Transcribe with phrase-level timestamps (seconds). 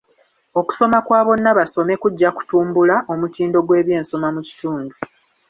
[0.59, 4.95] Okusoma kwa bonnabasome kujja kutumbbula omutindo gw'ebyensoma mu kitundu.